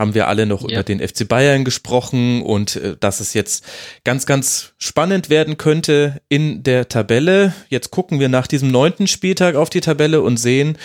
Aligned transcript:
haben 0.00 0.14
wir 0.14 0.28
alle 0.28 0.46
noch 0.46 0.62
ja. 0.62 0.70
über 0.70 0.82
den 0.82 1.06
FC 1.06 1.28
Bayern 1.28 1.62
gesprochen 1.64 2.42
und 2.42 2.76
äh, 2.76 2.96
dass 2.98 3.20
es 3.20 3.34
jetzt 3.34 3.64
ganz, 4.02 4.24
ganz 4.24 4.72
spannend 4.78 5.28
werden 5.28 5.58
könnte 5.58 6.22
in 6.30 6.62
der 6.62 6.88
Tabelle. 6.88 7.52
Jetzt 7.68 7.90
gucken 7.90 8.18
wir 8.18 8.30
nach 8.30 8.46
diesem 8.46 8.70
neunten 8.70 9.06
Spieltag 9.06 9.56
auf 9.56 9.68
die 9.68 9.82
Tabelle 9.82 10.22
und 10.22 10.38
sehen, 10.38 10.78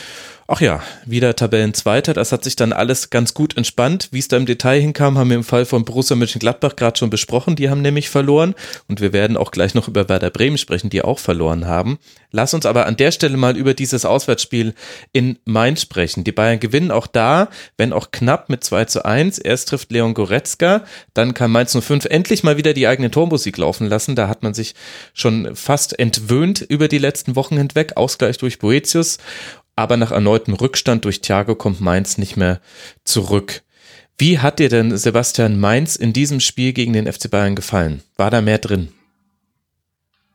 Ach 0.48 0.62
ja, 0.62 0.84
wieder 1.08 1.36
Tabellenzweiter. 1.36 2.14
Das 2.14 2.32
hat 2.32 2.44
sich 2.44 2.56
dann 2.56 2.72
alles 2.72 3.10
ganz 3.10 3.34
gut 3.34 3.58
entspannt. 3.58 4.10
Wie 4.12 4.20
es 4.20 4.28
da 4.28 4.38
im 4.38 4.46
Detail 4.46 4.80
hinkam, 4.80 5.18
haben 5.18 5.32
wir 5.32 5.38
im 5.38 5.44
Fall 5.44 5.66
von 5.66 5.86
Borussia 5.86 6.16
Mönchengladbach 6.16 6.76
gerade 6.76 7.00
schon 7.00 7.10
besprochen. 7.10 7.56
Die 7.56 7.68
haben 7.72 7.82
nämlich 7.82 8.10
verloren. 8.10 8.54
Und 8.88 9.02
wir 9.02 9.12
werden 9.12 9.38
auch 9.38 9.50
gleich 9.50 9.74
noch 9.74 9.88
über 9.88 10.08
Werder 10.08 10.30
Bremen 10.30 10.60
sprechen, 10.60 10.92
die 10.92 11.02
auch 11.02 11.18
verloren 11.18 11.66
haben. 11.66 11.98
Lass 12.30 12.54
uns 12.54 12.68
aber 12.68 12.86
an 12.86 12.96
der 12.96 13.12
Stelle 13.12 13.38
mal 13.38 13.58
über 13.58 13.74
dieses 13.74 14.06
Auswärtsspiel 14.06 14.76
in 15.14 15.40
Mainz 15.46 15.82
sprechen. 15.82 16.24
Die 16.24 16.32
Bayern 16.32 16.60
gewinnen 16.60 16.92
auch 16.92 17.08
da, 17.08 17.48
wenn 17.78 17.92
auch 17.92 18.12
knapp 18.12 18.50
mit 18.50 18.64
2 18.64 18.86
zu 18.86 19.04
1. 19.04 19.40
Erst 19.40 19.70
trifft 19.70 19.92
Leon 19.92 20.14
Goretzka. 20.14 20.84
Dann 21.16 21.34
kann 21.34 21.50
Mainz 21.50 21.76
05 21.76 22.06
endlich 22.06 22.44
mal 22.44 22.58
wieder 22.58 22.74
die 22.74 22.86
eigene 22.86 23.10
Tormusik 23.10 23.58
laufen 23.58 23.88
lassen. 23.88 24.16
Da 24.16 24.28
hat 24.28 24.44
man 24.44 24.54
sich 24.54 24.76
schon 25.16 25.56
fast 25.56 25.98
entwöhnt 25.98 26.62
über 26.62 26.88
die 26.88 27.00
letzten 27.00 27.36
Wochen 27.36 27.58
hinweg. 27.58 27.94
Ausgleich 27.96 28.38
durch 28.38 28.60
Boetius 28.60 29.18
aber 29.76 29.98
nach 29.98 30.12
erneutem 30.12 30.54
Rückstand 30.54 31.06
durch 31.06 31.22
Thiago 31.22 31.56
kommt 31.56 31.82
Mainz 31.82 32.18
nicht 32.18 32.38
mehr 32.38 32.62
zurück. 33.04 33.62
Wie 34.18 34.40
hat 34.40 34.60
dir 34.60 34.70
denn 34.70 34.96
Sebastian 34.96 35.60
Mainz 35.60 35.96
in 35.96 36.14
diesem 36.14 36.40
Spiel 36.40 36.72
gegen 36.72 36.94
den 36.94 37.12
FC 37.12 37.30
Bayern 37.30 37.56
gefallen? 37.56 38.02
War 38.16 38.32
da 38.32 38.42
mehr 38.42 38.60
drin? 38.60 38.94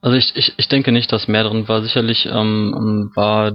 Also 0.03 0.17
ich, 0.17 0.33
ich, 0.37 0.53
ich 0.57 0.69
denke 0.69 0.93
nicht, 0.93 1.13
dass 1.13 1.29
mehr 1.29 1.45
drin 1.45 1.69
war. 1.69 1.83
Sicherlich 1.83 2.27
ähm, 2.27 3.11
war 3.15 3.53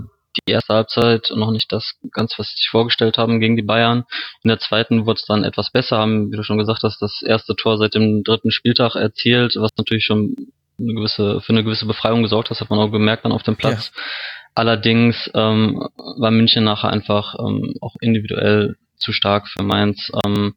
die 0.47 0.51
erste 0.51 0.73
Halbzeit 0.73 1.31
noch 1.33 1.51
nicht 1.51 1.71
das 1.71 1.93
ganz, 2.11 2.37
was 2.37 2.49
sie 2.49 2.57
sich 2.57 2.69
vorgestellt 2.69 3.17
haben 3.17 3.39
gegen 3.39 3.55
die 3.55 3.61
Bayern. 3.61 4.03
In 4.43 4.49
der 4.49 4.59
zweiten 4.59 5.05
wurde 5.05 5.19
es 5.19 5.25
dann 5.25 5.43
etwas 5.43 5.71
besser, 5.71 5.97
haben, 5.97 6.31
wie 6.31 6.37
du 6.37 6.43
schon 6.43 6.57
gesagt 6.57 6.83
hast, 6.83 7.01
das 7.01 7.21
erste 7.25 7.55
Tor 7.55 7.77
seit 7.77 7.93
dem 7.93 8.23
dritten 8.23 8.51
Spieltag 8.51 8.95
erzielt, 8.95 9.55
was 9.55 9.71
natürlich 9.77 10.05
schon 10.05 10.35
eine 10.77 10.93
gewisse, 10.93 11.39
für 11.41 11.53
eine 11.53 11.63
gewisse 11.63 11.85
Befreiung 11.85 12.21
gesorgt 12.21 12.49
hat, 12.49 12.57
das 12.57 12.61
hat 12.61 12.69
man 12.69 12.79
auch 12.79 12.91
gemerkt 12.91 13.25
dann 13.25 13.31
auf 13.31 13.43
dem 13.43 13.55
Platz. 13.55 13.91
Ja. 13.95 14.01
Allerdings 14.55 15.29
ähm, 15.33 15.87
war 16.17 16.31
München 16.31 16.63
nachher 16.63 16.89
einfach 16.89 17.35
ähm, 17.39 17.75
auch 17.81 17.95
individuell 17.99 18.77
zu 18.97 19.11
stark 19.11 19.49
für 19.49 19.63
Mainz. 19.63 20.09
Ähm, 20.25 20.55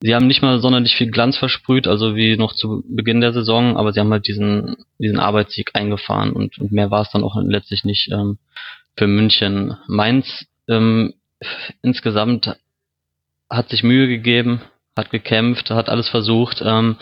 sie 0.00 0.14
haben 0.14 0.28
nicht 0.28 0.40
mal 0.40 0.60
sonderlich 0.60 0.94
viel 0.94 1.10
Glanz 1.10 1.36
versprüht, 1.36 1.88
also 1.88 2.14
wie 2.14 2.36
noch 2.36 2.54
zu 2.54 2.84
Beginn 2.88 3.20
der 3.20 3.32
Saison, 3.32 3.76
aber 3.76 3.92
sie 3.92 3.98
haben 3.98 4.12
halt 4.12 4.28
diesen, 4.28 4.76
diesen 4.98 5.18
Arbeitssieg 5.18 5.72
eingefahren 5.74 6.32
und, 6.32 6.58
und 6.58 6.70
mehr 6.70 6.92
war 6.92 7.02
es 7.02 7.10
dann 7.10 7.24
auch 7.24 7.36
letztlich 7.42 7.84
nicht 7.84 8.10
ähm, 8.12 8.38
für 8.96 9.08
München. 9.08 9.76
Mainz 9.88 10.46
ähm, 10.68 11.14
insgesamt 11.82 12.56
hat 13.50 13.68
sich 13.68 13.82
Mühe 13.82 14.06
gegeben, 14.06 14.62
hat 14.96 15.10
gekämpft, 15.10 15.70
hat 15.70 15.88
alles 15.88 16.08
versucht, 16.08 16.62
ähm, 16.64 16.96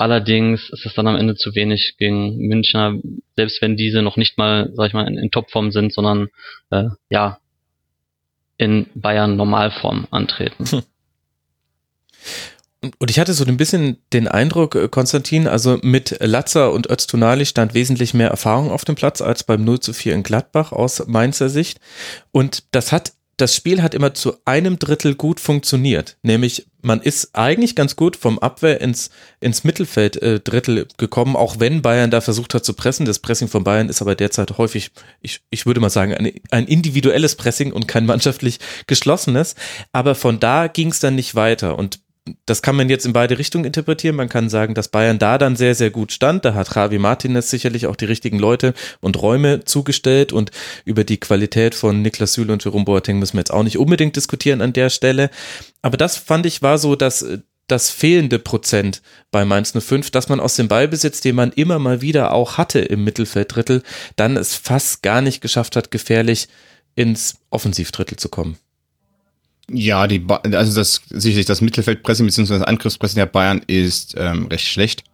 Allerdings 0.00 0.70
ist 0.70 0.86
es 0.86 0.94
dann 0.94 1.06
am 1.08 1.16
Ende 1.16 1.34
zu 1.34 1.54
wenig 1.54 1.96
gegen 1.98 2.38
Münchner, 2.38 2.94
selbst 3.36 3.60
wenn 3.60 3.76
diese 3.76 4.00
noch 4.00 4.16
nicht 4.16 4.38
mal, 4.38 4.70
sag 4.72 4.86
ich 4.86 4.94
mal, 4.94 5.06
in, 5.06 5.18
in 5.18 5.30
Topform 5.30 5.72
sind, 5.72 5.92
sondern 5.92 6.28
äh, 6.70 6.84
ja 7.10 7.38
in 8.56 8.86
Bayern 8.94 9.36
Normalform 9.36 10.06
antreten. 10.10 10.64
Hm. 10.64 10.82
Und 12.98 13.10
ich 13.10 13.18
hatte 13.18 13.34
so 13.34 13.44
ein 13.44 13.58
bisschen 13.58 13.98
den 14.14 14.26
Eindruck, 14.26 14.74
äh, 14.74 14.88
Konstantin, 14.88 15.46
also 15.46 15.78
mit 15.82 16.16
Latzer 16.20 16.72
und 16.72 16.88
Öztunali 16.90 17.44
stand 17.44 17.74
wesentlich 17.74 18.14
mehr 18.14 18.28
Erfahrung 18.28 18.70
auf 18.70 18.86
dem 18.86 18.94
Platz 18.94 19.20
als 19.20 19.44
beim 19.44 19.64
0 19.64 19.80
zu 19.80 19.92
4 19.92 20.14
in 20.14 20.22
Gladbach 20.22 20.72
aus 20.72 21.06
Mainzer 21.08 21.50
Sicht. 21.50 21.78
Und 22.32 22.64
das 22.70 22.90
hat 22.90 23.12
das 23.40 23.56
Spiel 23.56 23.82
hat 23.82 23.94
immer 23.94 24.14
zu 24.14 24.34
einem 24.44 24.78
Drittel 24.78 25.14
gut 25.14 25.40
funktioniert. 25.40 26.16
Nämlich, 26.22 26.66
man 26.82 27.00
ist 27.00 27.30
eigentlich 27.34 27.74
ganz 27.74 27.96
gut 27.96 28.16
vom 28.16 28.38
Abwehr 28.38 28.80
ins, 28.80 29.10
ins 29.40 29.64
Mittelfeld-Drittel 29.64 30.78
äh, 30.78 30.86
gekommen, 30.96 31.36
auch 31.36 31.58
wenn 31.58 31.82
Bayern 31.82 32.10
da 32.10 32.20
versucht 32.20 32.54
hat 32.54 32.64
zu 32.64 32.74
pressen. 32.74 33.06
Das 33.06 33.18
Pressing 33.18 33.48
von 33.48 33.64
Bayern 33.64 33.88
ist 33.88 34.02
aber 34.02 34.14
derzeit 34.14 34.58
häufig, 34.58 34.90
ich, 35.20 35.40
ich 35.50 35.66
würde 35.66 35.80
mal 35.80 35.90
sagen, 35.90 36.14
ein, 36.14 36.32
ein 36.50 36.66
individuelles 36.66 37.36
Pressing 37.36 37.72
und 37.72 37.88
kein 37.88 38.06
mannschaftlich 38.10 38.58
geschlossenes. 38.86 39.54
Aber 39.92 40.14
von 40.14 40.40
da 40.40 40.66
ging 40.66 40.88
es 40.88 41.00
dann 41.00 41.14
nicht 41.14 41.34
weiter. 41.34 41.78
Und 41.78 42.00
das 42.46 42.62
kann 42.62 42.76
man 42.76 42.88
jetzt 42.88 43.06
in 43.06 43.12
beide 43.12 43.38
Richtungen 43.38 43.64
interpretieren. 43.64 44.16
Man 44.16 44.28
kann 44.28 44.48
sagen, 44.48 44.74
dass 44.74 44.88
Bayern 44.88 45.18
da 45.18 45.38
dann 45.38 45.56
sehr, 45.56 45.74
sehr 45.74 45.90
gut 45.90 46.12
stand. 46.12 46.44
Da 46.44 46.54
hat 46.54 46.74
Javi 46.74 46.98
Martinez 46.98 47.50
sicherlich 47.50 47.86
auch 47.86 47.96
die 47.96 48.04
richtigen 48.04 48.38
Leute 48.38 48.74
und 49.00 49.20
Räume 49.20 49.64
zugestellt 49.64 50.32
und 50.32 50.50
über 50.84 51.04
die 51.04 51.18
Qualität 51.18 51.74
von 51.74 52.02
Niklas 52.02 52.34
Süle 52.34 52.52
und 52.52 52.62
Jerome 52.62 52.84
Boateng 52.84 53.18
müssen 53.18 53.34
wir 53.34 53.40
jetzt 53.40 53.52
auch 53.52 53.62
nicht 53.62 53.78
unbedingt 53.78 54.16
diskutieren 54.16 54.60
an 54.60 54.72
der 54.72 54.90
Stelle. 54.90 55.30
Aber 55.82 55.96
das 55.96 56.16
fand 56.16 56.46
ich 56.46 56.62
war 56.62 56.78
so, 56.78 56.94
dass 56.94 57.24
das 57.66 57.90
fehlende 57.90 58.38
Prozent 58.38 59.00
bei 59.30 59.44
Mainz 59.44 59.72
05, 59.78 60.10
dass 60.10 60.28
man 60.28 60.40
aus 60.40 60.56
dem 60.56 60.68
Ballbesitz, 60.68 61.20
den 61.20 61.36
man 61.36 61.52
immer 61.52 61.78
mal 61.78 62.00
wieder 62.00 62.32
auch 62.32 62.58
hatte 62.58 62.80
im 62.80 63.04
Mittelfelddrittel, 63.04 63.82
dann 64.16 64.36
es 64.36 64.54
fast 64.54 65.02
gar 65.02 65.20
nicht 65.20 65.40
geschafft 65.40 65.76
hat, 65.76 65.90
gefährlich 65.90 66.48
ins 66.96 67.36
Offensivdrittel 67.50 68.18
zu 68.18 68.28
kommen. 68.28 68.58
Ja, 69.72 70.06
die 70.06 70.18
ba 70.18 70.36
also 70.36 70.74
das 70.74 71.02
sicherlich 71.10 71.46
das 71.46 71.60
Mittelfeldpressing 71.60 72.26
bzw. 72.26 72.64
Angriffspressing 72.64 73.16
der 73.16 73.26
Bayern 73.26 73.62
ist 73.66 74.14
ähm, 74.16 74.46
recht 74.46 74.66
schlecht. 74.66 75.04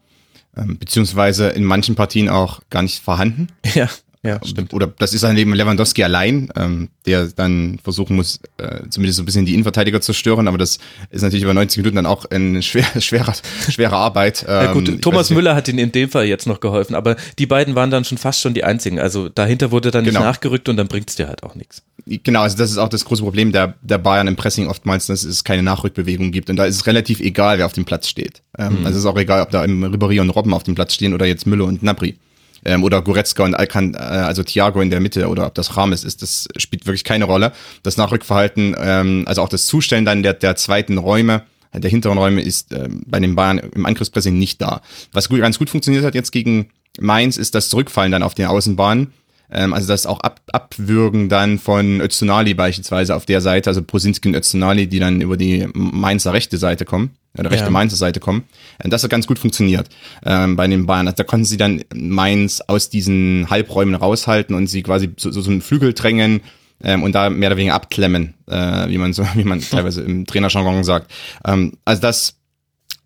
Ähm, 0.57 0.79
beziehungsweise 0.79 1.49
in 1.49 1.65
manchen 1.65 1.95
Partien 1.95 2.29
auch 2.31 2.61
gar 2.71 2.83
nicht 2.83 3.03
vorhanden. 3.03 3.49
Ja. 3.75 3.89
Ja, 4.23 4.41
stimmt. 4.45 4.75
Oder 4.75 4.89
das 4.89 5.15
ist 5.15 5.23
dann 5.23 5.37
eben 5.37 5.55
Lewandowski 5.55 6.03
allein, 6.03 6.49
ähm, 6.57 6.89
der 7.07 7.27
dann 7.29 7.79
versuchen 7.85 8.17
muss, 8.17 8.41
äh, 8.57 8.81
zumindest 8.91 9.19
so 9.19 9.23
ein 9.23 9.27
bisschen 9.27 9.47
die 9.47 9.55
Innenverteidiger 9.55 10.01
zu 10.01 10.13
stören, 10.13 10.49
aber 10.49 10.59
das 10.59 10.79
ist 11.11 11.23
natürlich 11.23 11.45
über 11.45 11.55
90 11.55 11.79
Minuten 11.79 11.95
dann 11.95 12.07
auch 12.07 12.25
eine 12.25 12.61
schwer, 12.63 12.87
schwere, 13.01 13.33
schwere 13.71 13.95
Arbeit. 13.95 14.45
Ähm, 14.49 14.65
ja 14.65 14.73
gut, 14.73 15.03
Thomas 15.03 15.31
Müller 15.31 15.55
hat 15.55 15.69
ihnen 15.69 15.79
in 15.79 15.93
dem 15.93 16.11
Fall 16.11 16.25
jetzt 16.25 16.49
noch 16.49 16.59
geholfen, 16.59 16.97
aber 16.97 17.15
die 17.39 17.47
beiden 17.47 17.77
waren 17.77 17.93
dann 17.93 18.05
schon 18.05 18.19
fast 18.19 18.41
schon 18.41 18.53
die 18.53 18.65
einzigen. 18.65 18.99
Also 18.99 19.29
dahinter 19.29 19.71
wurde 19.71 19.93
dann 19.93 20.03
genau. 20.03 20.19
nicht 20.19 20.27
nachgerückt 20.27 20.69
und 20.69 20.77
dann 20.77 20.89
bringt's 20.89 21.15
dir 21.15 21.29
halt 21.29 21.45
auch 21.45 21.55
nichts. 21.55 21.83
Genau, 22.09 22.43
also 22.43 22.57
das 22.57 22.71
ist 22.71 22.79
auch 22.79 22.89
das 22.89 23.05
große 23.05 23.23
Problem 23.23 23.51
der, 23.51 23.75
der 23.83 23.99
Bayern 23.99 24.29
im 24.29 24.37
Pressing 24.37 24.69
oftmals, 24.69 25.07
dass 25.07 25.25
es 25.25 25.43
keine 25.43 25.65
Nachrückbewegung 25.65 26.31
gibt. 26.31 26.49
Und 26.49 26.57
da 26.57 26.65
ist 26.65 26.77
es 26.77 26.87
relativ 26.87 27.19
egal, 27.19 27.59
wer 27.59 27.67
auf 27.67 27.73
dem 27.73 27.85
Platz 27.85 28.09
steht. 28.09 28.43
Ähm, 28.57 28.81
mhm. 28.81 28.87
Also 28.87 28.99
es 28.99 29.05
ist 29.05 29.07
auch 29.07 29.19
egal, 29.19 29.43
ob 29.43 29.51
da 29.51 29.65
im 29.65 29.85
Ribéry 29.85 30.21
und 30.21 30.31
Robben 30.31 30.55
auf 30.55 30.63
dem 30.63 30.77
Platz 30.77 30.95
stehen 30.95 31.15
oder 31.15 31.27
jetzt 31.27 31.47
Müller 31.47 31.65
und 31.65 31.83
Napri 31.83 32.17
ähm, 32.65 32.85
oder 32.85 33.03
Goretzka 33.03 33.45
und 33.45 33.55
Alcan, 33.55 33.95
äh, 33.95 33.99
also 33.99 34.43
Thiago 34.43 34.81
in 34.81 34.91
der 34.91 35.01
Mitte 35.01 35.29
oder 35.29 35.47
ob 35.47 35.55
das 35.55 35.77
Rames 35.77 36.05
ist, 36.05 36.23
das 36.23 36.49
spielt 36.57 36.87
wirklich 36.87 37.05
keine 37.05 37.25
Rolle. 37.25 37.53
Das 37.83 37.97
Nachrückverhalten, 37.97 38.77
ähm, 38.79 39.25
also 39.27 39.43
auch 39.43 39.49
das 39.49 39.67
Zustellen 39.67 40.05
dann 40.05 40.23
der, 40.23 40.35
der 40.35 40.57
zweiten 40.57 40.99
Räume, 40.99 41.43
der 41.73 41.91
hinteren 41.91 42.19
Räume 42.19 42.41
ist 42.41 42.73
äh, 42.73 42.89
bei 43.07 43.21
den 43.21 43.35
Bayern 43.35 43.59
im 43.59 43.87
Angriffspressing 43.87 44.39
nicht 44.39 44.61
da. 44.61 44.83
Was 45.13 45.29
gut, 45.29 45.41
ganz 45.41 45.59
gut 45.59 45.71
funktioniert 45.71 46.05
hat 46.05 46.15
jetzt 46.15 46.33
gegen 46.33 46.71
Mainz, 46.99 47.37
ist 47.37 47.55
das 47.55 47.69
Zurückfallen 47.69 48.13
dann 48.13 48.23
auf 48.23 48.35
den 48.35 48.47
Außenbahnen. 48.47 49.13
Ähm, 49.51 49.73
also 49.73 49.89
das 49.89 50.07
auch 50.07 50.21
ab, 50.21 50.41
Abwürgen 50.53 51.29
dann 51.29 51.59
von 51.59 52.01
Öztunali 52.01 52.55
beispielsweise 52.55 53.15
auf 53.15 53.27
der 53.27 53.41
Seite, 53.41 53.71
also 53.71 53.83
Prosinski 53.83 54.29
und 54.29 54.35
Öztunali, 54.35 54.87
die 54.87 54.99
dann 54.99 55.21
über 55.21 55.37
die 55.37 55.69
Mainzer 55.75 56.33
rechte 56.33 56.59
Seite 56.59 56.85
kommen. 56.85 57.11
der 57.37 57.51
rechte 57.51 57.67
Ja. 57.67 57.71
Mainzer 57.71 57.97
Seite 57.97 58.21
kommen. 58.21 58.45
Äh, 58.79 58.89
Das 58.89 59.03
hat 59.03 59.11
ganz 59.11 59.27
gut 59.27 59.39
funktioniert 59.39 59.89
ähm, 60.25 60.57
bei 60.57 60.67
den 60.67 60.87
Bayern. 60.87 61.07
Also 61.07 61.17
da 61.17 61.25
konnten 61.25 61.45
sie 61.45 61.57
dann 61.57 61.83
Mainz 61.95 62.61
aus 62.67 62.91
diesen 62.91 63.49
Halbräumen 63.51 63.95
raushalten 63.95 64.55
und 64.55 64.67
sie 64.67 64.83
quasi 64.83 65.11
so, 65.17 65.31
so, 65.31 65.49
einen 65.51 65.61
Flügel 65.61 65.93
drängen 65.93 66.41
ähm, 66.83 67.03
und 67.03 67.15
da 67.15 67.31
mehr 67.31 67.51
oder 67.51 67.57
weniger 67.57 67.75
abklemmen, 67.75 68.35
äh, 68.47 68.89
wie 68.89 68.99
man 68.99 69.13
so, 69.13 69.25
wie 69.35 69.45
man 69.45 69.61
teilweise 69.61 70.03
im 70.03 70.27
Trainerjargon 70.27 70.85
sagt. 70.85 71.11
Ähm, 71.45 71.75
also 71.85 72.03
das 72.03 72.37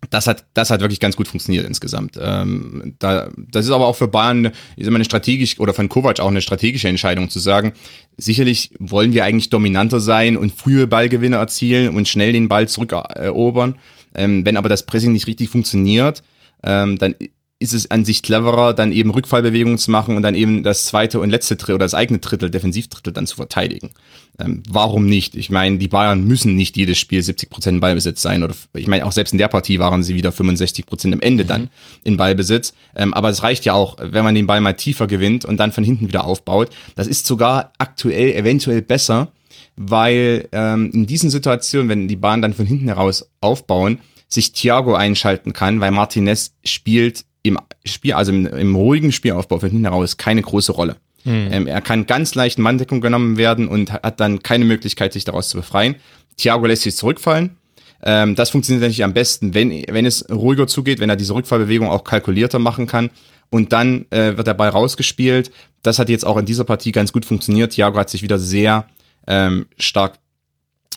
das 0.09 0.27
hat, 0.27 0.45
das 0.53 0.69
hat 0.69 0.81
wirklich 0.81 0.99
ganz 0.99 1.15
gut 1.15 1.27
funktioniert 1.27 1.65
insgesamt. 1.65 2.17
Ähm, 2.19 2.95
da, 2.99 3.29
das 3.37 3.65
ist 3.65 3.71
aber 3.71 3.85
auch 3.87 3.95
für 3.95 4.07
Bayern 4.07 4.45
ist 4.75 4.87
immer 4.87 4.95
eine 4.95 5.05
strategisch 5.05 5.59
oder 5.59 5.73
von 5.73 5.89
Kovac 5.89 6.19
auch 6.19 6.27
eine 6.27 6.41
strategische 6.41 6.87
Entscheidung 6.87 7.29
zu 7.29 7.39
sagen. 7.39 7.73
Sicherlich 8.17 8.71
wollen 8.79 9.13
wir 9.13 9.23
eigentlich 9.23 9.49
dominanter 9.49 9.99
sein 9.99 10.37
und 10.37 10.53
frühe 10.53 10.87
Ballgewinne 10.87 11.37
erzielen 11.37 11.95
und 11.95 12.07
schnell 12.07 12.33
den 12.33 12.47
Ball 12.47 12.67
zurückerobern. 12.67 13.75
Ähm, 14.15 14.45
wenn 14.45 14.57
aber 14.57 14.69
das 14.69 14.85
Pressing 14.85 15.13
nicht 15.13 15.27
richtig 15.27 15.49
funktioniert, 15.49 16.23
ähm, 16.63 16.97
dann 16.97 17.15
ist 17.61 17.73
es 17.73 17.91
an 17.91 18.05
sich 18.05 18.23
cleverer, 18.23 18.73
dann 18.73 18.91
eben 18.91 19.11
Rückfallbewegungen 19.11 19.77
zu 19.77 19.91
machen 19.91 20.17
und 20.17 20.23
dann 20.23 20.33
eben 20.33 20.63
das 20.63 20.85
zweite 20.85 21.19
und 21.19 21.29
letzte 21.29 21.55
Drittel 21.55 21.75
oder 21.75 21.85
das 21.85 21.93
eigene 21.93 22.17
Drittel, 22.17 22.49
Defensivdrittel 22.49 23.13
dann 23.13 23.27
zu 23.27 23.35
verteidigen. 23.35 23.91
Ähm, 24.39 24.63
warum 24.67 25.05
nicht? 25.05 25.35
Ich 25.35 25.51
meine, 25.51 25.77
die 25.77 25.87
Bayern 25.87 26.25
müssen 26.25 26.55
nicht 26.55 26.75
jedes 26.75 26.97
Spiel 26.97 27.21
70 27.21 27.51
Prozent 27.51 27.79
Ballbesitz 27.79 28.23
sein 28.23 28.41
oder 28.43 28.55
ich 28.73 28.87
meine, 28.87 29.05
auch 29.05 29.11
selbst 29.11 29.31
in 29.31 29.37
der 29.37 29.47
Partie 29.47 29.77
waren 29.77 30.01
sie 30.01 30.15
wieder 30.15 30.31
65 30.31 30.87
Prozent 30.87 31.13
am 31.13 31.21
Ende 31.21 31.45
dann 31.45 31.69
in 32.03 32.17
Ballbesitz. 32.17 32.73
Ähm, 32.95 33.13
aber 33.13 33.29
es 33.29 33.43
reicht 33.43 33.63
ja 33.63 33.73
auch, 33.73 33.97
wenn 34.01 34.23
man 34.23 34.33
den 34.33 34.47
Ball 34.47 34.59
mal 34.59 34.73
tiefer 34.73 35.05
gewinnt 35.05 35.45
und 35.45 35.57
dann 35.57 35.71
von 35.71 35.83
hinten 35.83 36.07
wieder 36.07 36.25
aufbaut. 36.25 36.69
Das 36.95 37.05
ist 37.05 37.27
sogar 37.27 37.73
aktuell 37.77 38.33
eventuell 38.33 38.81
besser, 38.81 39.31
weil 39.75 40.49
ähm, 40.51 40.89
in 40.91 41.05
diesen 41.05 41.29
Situationen, 41.29 41.89
wenn 41.89 42.07
die 42.07 42.15
Bahn 42.15 42.41
dann 42.41 42.55
von 42.55 42.65
hinten 42.65 42.87
heraus 42.87 43.29
aufbauen, 43.39 43.99
sich 44.27 44.53
Thiago 44.53 44.95
einschalten 44.95 45.53
kann, 45.53 45.79
weil 45.79 45.91
Martinez 45.91 46.53
spielt 46.63 47.25
im 47.43 47.57
Spiel, 47.85 48.13
also 48.13 48.31
im, 48.31 48.45
im 48.45 48.75
ruhigen 48.75 49.11
Spielaufbau 49.11 49.59
von 49.59 49.69
hinten 49.69 49.85
heraus 49.85 50.17
keine 50.17 50.41
große 50.41 50.71
Rolle. 50.71 50.97
Ähm, 51.25 51.67
er 51.67 51.81
kann 51.81 52.07
ganz 52.07 52.35
leicht 52.35 52.57
in 52.57 52.63
Manndeckung 52.63 53.01
genommen 53.01 53.37
werden 53.37 53.67
und 53.67 53.91
hat 53.91 54.19
dann 54.19 54.41
keine 54.41 54.65
Möglichkeit, 54.65 55.13
sich 55.13 55.23
daraus 55.23 55.49
zu 55.49 55.57
befreien. 55.57 55.95
Thiago 56.37 56.65
lässt 56.65 56.83
sich 56.83 56.95
zurückfallen. 56.95 57.57
Ähm, 58.03 58.35
das 58.35 58.49
funktioniert 58.49 58.81
natürlich 58.81 59.03
am 59.03 59.13
besten, 59.13 59.53
wenn, 59.53 59.69
wenn 59.89 60.05
es 60.05 60.27
ruhiger 60.29 60.67
zugeht, 60.67 60.99
wenn 60.99 61.09
er 61.09 61.15
diese 61.15 61.35
Rückfallbewegung 61.35 61.87
auch 61.89 62.03
kalkulierter 62.03 62.59
machen 62.59 62.87
kann. 62.87 63.11
Und 63.49 63.73
dann 63.73 64.05
äh, 64.11 64.37
wird 64.37 64.47
der 64.47 64.53
Ball 64.53 64.69
rausgespielt. 64.69 65.51
Das 65.83 65.99
hat 65.99 66.09
jetzt 66.09 66.25
auch 66.25 66.37
in 66.37 66.45
dieser 66.45 66.63
Partie 66.63 66.91
ganz 66.91 67.11
gut 67.11 67.25
funktioniert. 67.25 67.73
Thiago 67.73 67.99
hat 67.99 68.09
sich 68.09 68.23
wieder 68.23 68.39
sehr 68.39 68.87
ähm, 69.27 69.67
stark 69.77 70.13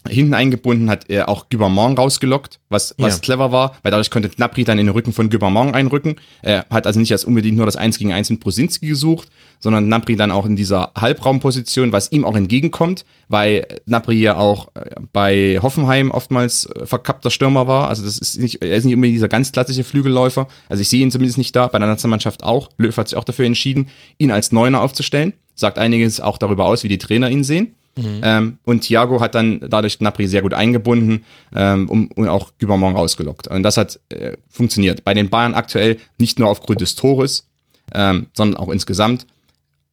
hinten 0.09 0.35
eingebunden, 0.35 0.91
hat 0.91 1.09
er 1.09 1.29
auch 1.29 1.49
Gubermont 1.51 1.99
rausgelockt, 1.99 2.61
was, 2.69 2.95
was 2.99 3.15
Ja. 3.17 3.21
clever 3.21 3.53
war, 3.53 3.77
weil 3.83 3.91
dadurch 3.91 4.11
konnte 4.11 4.29
Gnabry 4.29 4.65
dann 4.65 4.79
in 4.79 4.87
den 4.87 4.93
Rücken 4.95 5.13
von 5.13 5.31
Gubermont 5.31 5.75
einrücken. 5.75 6.17
Er 6.43 6.67
hat 6.71 6.87
also 6.87 7.01
nicht 7.01 7.13
als 7.13 7.25
unbedingt 7.25 7.57
nur 7.57 7.67
das 7.67 7.77
1 7.77 7.99
gegen 7.99 8.13
1 8.13 8.31
mit 8.31 8.41
Brosinski 8.41 8.87
gesucht, 8.87 9.29
sondern 9.61 9.87
Gnabry 9.87 10.17
dann 10.17 10.31
auch 10.31 10.45
in 10.47 10.57
dieser 10.57 10.93
Halbraumposition, 10.97 11.93
was 11.93 12.13
ihm 12.13 12.25
auch 12.25 12.37
entgegenkommt, 12.37 13.05
weil 13.29 13.67
Gnabry 13.87 14.17
ja 14.21 14.37
auch 14.37 14.69
äh, 14.75 14.91
bei 15.13 15.59
Hoffenheim 15.63 16.11
oftmals 16.11 16.67
äh, 16.67 16.87
verkappter 16.87 17.31
Stürmer 17.31 17.67
war. 17.67 17.89
Also 17.89 18.05
das 18.05 18.19
ist 18.19 18.39
nicht, 18.39 18.63
er 18.63 18.77
ist 18.77 18.85
nicht 18.85 18.95
unbedingt 18.95 19.17
dieser 19.17 19.29
ganz 19.29 19.53
klassische 19.53 19.85
Flügelläufer. 19.85 20.49
Also 20.69 20.83
ich 20.83 20.89
sehe 20.89 21.01
ihn 21.01 21.11
zumindest 21.11 21.39
nicht 21.39 21.57
da, 21.57 21.67
bei 21.69 21.79
der 21.79 21.89
Nationalmannschaft 21.89 22.45
auch. 22.45 22.69
Löw 22.77 22.95
hat 22.97 23.09
sich 23.09 23.17
auch 23.17 23.25
dafür 23.25 23.47
entschieden, 23.47 23.89
ihn 24.19 24.31
als 24.31 24.53
Neuner 24.53 24.83
aufzustellen. 24.83 25.33
Sagt 25.55 25.79
einiges 25.79 26.21
auch 26.21 26.37
darüber 26.37 26.67
aus, 26.67 26.83
wie 26.85 26.89
die 26.89 26.99
Trainer 26.99 27.31
ihn 27.31 27.45
sehen. 27.45 27.75
Ähm, 28.23 28.59
und 28.65 28.81
Thiago 28.81 29.21
hat 29.21 29.35
dann 29.35 29.61
dadurch 29.69 29.99
Gnabry 29.99 30.27
sehr 30.27 30.43
gut 30.43 30.55
eingebunden 30.55 31.25
ähm, 31.55 31.89
um, 31.89 32.09
und 32.09 32.29
auch 32.29 32.53
Gubermont 32.61 32.97
rausgelockt. 32.97 33.49
Und 33.49 33.63
das 33.63 33.77
hat 33.77 34.01
äh, 34.09 34.37
funktioniert. 34.49 35.05
Bei 35.05 35.15
den 35.15 35.31
Bayern 35.31 35.55
aktuell 35.55 35.99
nicht 36.19 36.39
nur 36.39 36.49
aufgrund 36.49 36.81
des 36.81 36.97
Tores, 36.97 37.47
ähm, 37.93 38.27
sondern 38.33 38.61
auch 38.61 38.69
insgesamt. 38.69 39.27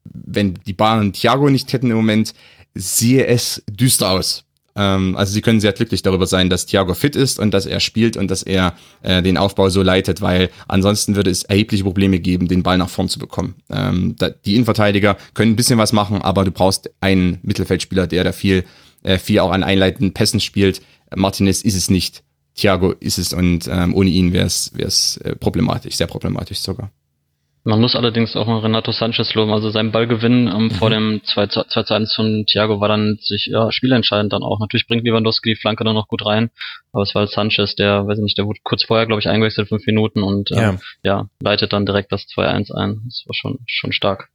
Wenn 0.04 0.56
die 0.66 0.74
Bayern 0.74 1.14
Thiago 1.14 1.50
nicht 1.50 1.72
hätten 1.74 1.92
im 1.92 1.98
Moment, 1.98 2.34
sehe 2.74 3.26
es 3.28 3.64
düster 3.70 4.10
aus. 4.10 4.46
Ähm, 4.76 5.16
also 5.16 5.34
sie 5.34 5.42
können 5.42 5.60
sehr 5.60 5.74
glücklich 5.74 6.02
darüber 6.02 6.28
sein, 6.28 6.50
dass 6.50 6.66
Thiago 6.66 6.94
fit 6.94 7.16
ist 7.16 7.40
und 7.40 7.54
dass 7.54 7.66
er 7.66 7.80
spielt 7.80 8.18
und 8.18 8.30
dass 8.30 8.44
er 8.44 8.76
äh, 9.04 9.22
den 9.22 9.38
Aufbau 9.38 9.70
so 9.70 9.82
leitet, 9.82 10.22
weil 10.22 10.50
ansonsten 10.68 11.16
würde 11.16 11.30
es 11.30 11.44
erhebliche 11.44 11.84
Probleme 11.84 12.20
geben, 12.20 12.48
den 12.48 12.64
Ball 12.64 12.78
nach 12.78 12.90
vorn 12.90 13.10
zu 13.10 13.20
bekommen. 13.20 13.56
Ähm, 13.70 14.16
da, 14.18 14.30
die 14.30 14.56
Innenverteidiger 14.56 15.18
können 15.34 15.54
ein 15.54 15.56
bisschen 15.56 15.78
was 15.78 15.94
machen, 15.94 16.22
aber 16.22 16.44
du 16.44 16.52
brauchst 16.52 16.90
einen 17.02 17.40
Mittelfeldspieler, 17.44 18.08
der 18.08 18.24
da 18.24 18.32
viel, 18.32 18.64
äh, 19.04 19.18
viel 19.18 19.40
auch 19.40 19.52
an 19.52 19.64
einleitenden 19.64 20.14
Pässen 20.14 20.40
spielt. 20.40 20.82
Martinez 21.16 21.62
ist 21.62 21.76
es 21.76 21.90
nicht. 21.90 22.24
Thiago 22.56 22.92
ist 23.00 23.18
es 23.18 23.34
und 23.34 23.68
ähm, 23.72 23.96
ohne 23.96 24.10
ihn 24.10 24.34
wäre 24.34 24.46
es 24.46 25.18
äh, 25.18 25.36
problematisch, 25.36 25.96
sehr 25.96 26.08
problematisch 26.08 26.60
sogar. 26.60 26.92
Man 27.64 27.80
muss 27.80 27.96
allerdings 27.96 28.36
auch 28.36 28.48
mal 28.48 28.60
Renato 28.60 28.92
Sanchez 28.92 29.36
loben. 29.36 29.52
Also 29.52 29.70
sein 29.70 29.92
Ballgewinn 29.92 30.48
ähm, 30.48 30.72
vor 30.72 30.90
dem 30.90 31.22
2 31.24 31.48
zu 31.48 31.64
2 31.64 31.84
zu 31.84 31.94
1 31.94 32.14
von 32.16 32.46
Thiago 32.48 32.80
war 32.80 32.88
dann 32.88 33.20
sich 33.22 33.48
ja, 33.52 33.72
spielentscheidend 33.72 34.34
dann 34.34 34.42
auch. 34.42 34.60
Natürlich 34.60 34.88
bringt 34.88 35.06
Lewandowski 35.06 35.52
die 35.52 35.60
Flanke 35.60 35.84
dann 35.84 35.94
noch 35.94 36.08
gut 36.08 36.26
rein, 36.26 36.50
aber 36.92 37.04
es 37.04 37.14
war 37.14 37.28
Sanchez, 37.28 37.76
der, 37.76 38.08
weiß 38.08 38.18
ich 38.18 38.24
nicht, 38.24 38.38
der 38.38 38.48
wurde 38.48 38.60
kurz 38.64 38.84
vorher, 38.84 39.06
glaube 39.06 39.20
ich, 39.20 39.28
eingewechselt, 39.28 39.70
fünf 39.70 39.86
Minuten 39.86 40.24
und 40.24 40.50
äh, 40.52 40.56
Ja. 40.56 40.78
ja. 41.04 41.30
leitet 41.40 41.72
dann 41.72 41.86
direkt 41.86 42.12
das 42.12 42.24
2-1 42.36 42.74
ein. 42.74 43.02
Das 43.06 43.24
war 43.28 43.36
schon, 43.36 43.60
schon 43.68 43.92
stark. 43.92 44.30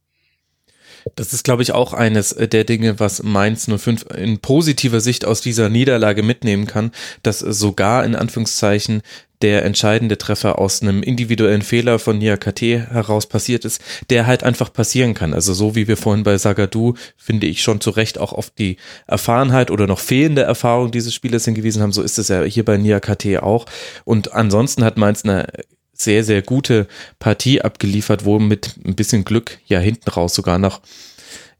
Das 1.15 1.33
ist, 1.33 1.43
glaube 1.43 1.63
ich, 1.63 1.71
auch 1.71 1.93
eines 1.93 2.29
der 2.35 2.63
Dinge, 2.63 2.99
was 2.99 3.23
Mainz 3.23 3.69
05 3.69 4.05
in 4.15 4.39
positiver 4.39 4.99
Sicht 4.99 5.25
aus 5.25 5.41
dieser 5.41 5.69
Niederlage 5.69 6.23
mitnehmen 6.23 6.67
kann, 6.67 6.91
dass 7.23 7.39
sogar 7.39 8.05
in 8.05 8.15
Anführungszeichen 8.15 9.01
der 9.41 9.65
entscheidende 9.65 10.17
Treffer 10.17 10.57
aus 10.59 10.81
einem 10.81 11.03
individuellen 11.03 11.61
Fehler 11.61 11.99
von 11.99 12.17
Niakate 12.17 12.87
heraus 12.91 13.27
passiert 13.27 13.65
ist, 13.65 13.81
der 14.09 14.25
halt 14.25 14.43
einfach 14.43 14.73
passieren 14.73 15.13
kann. 15.13 15.33
Also 15.33 15.53
so 15.53 15.75
wie 15.75 15.87
wir 15.87 15.97
vorhin 15.97 16.23
bei 16.23 16.37
Sagadu, 16.37 16.95
finde 17.17 17.47
ich 17.47 17.61
schon 17.61 17.81
zu 17.81 17.91
Recht 17.91 18.17
auch 18.17 18.33
auf 18.33 18.49
die 18.49 18.77
Erfahrenheit 19.05 19.69
oder 19.69 19.85
noch 19.85 19.99
fehlende 19.99 20.41
Erfahrung 20.41 20.91
dieses 20.91 21.13
Spielers 21.13 21.45
hingewiesen 21.45 21.81
haben, 21.81 21.91
so 21.91 22.01
ist 22.01 22.17
es 22.17 22.29
ja 22.29 22.43
hier 22.43 22.65
bei 22.65 22.77
Niakate 22.77 23.43
auch. 23.43 23.65
Und 24.05 24.33
ansonsten 24.33 24.83
hat 24.83 24.97
Mainz 24.97 25.23
eine 25.23 25.47
sehr, 25.93 26.23
sehr 26.23 26.41
gute 26.41 26.87
Partie 27.19 27.61
abgeliefert, 27.61 28.25
wo 28.25 28.39
mit 28.39 28.75
ein 28.85 28.95
bisschen 28.95 29.23
Glück 29.23 29.59
ja 29.65 29.79
hinten 29.79 30.09
raus 30.09 30.35
sogar 30.35 30.59
noch 30.59 30.81